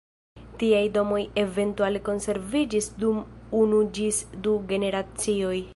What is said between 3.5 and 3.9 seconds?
unu